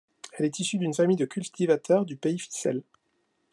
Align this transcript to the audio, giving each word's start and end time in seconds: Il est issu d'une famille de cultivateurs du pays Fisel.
Il 0.39 0.45
est 0.45 0.57
issu 0.59 0.79
d'une 0.79 0.95
famille 0.95 1.15
de 1.15 1.25
cultivateurs 1.25 2.05
du 2.05 2.15
pays 2.15 2.39
Fisel. 2.39 2.81